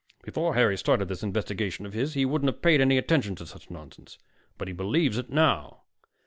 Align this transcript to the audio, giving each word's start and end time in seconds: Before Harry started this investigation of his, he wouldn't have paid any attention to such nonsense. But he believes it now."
Before 0.23 0.55
Harry 0.55 0.79
started 0.79 1.09
this 1.09 1.21
investigation 1.21 1.85
of 1.85 1.93
his, 1.93 2.15
he 2.15 2.25
wouldn't 2.25 2.49
have 2.51 2.63
paid 2.63 2.81
any 2.81 2.97
attention 2.97 3.35
to 3.35 3.45
such 3.45 3.69
nonsense. 3.69 4.17
But 4.57 4.67
he 4.67 4.73
believes 4.73 5.19
it 5.19 5.29
now." 5.29 5.83